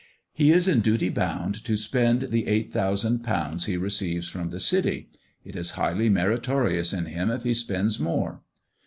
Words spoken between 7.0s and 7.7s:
him if he